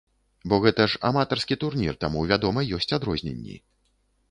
Бо 0.53 0.57
гэта 0.63 0.87
ж 0.93 0.99
аматарскі 1.09 1.59
турнір, 1.65 1.93
таму 2.05 2.25
вядома 2.33 2.65
ёсць 2.81 2.93
адрозненні. 3.01 3.63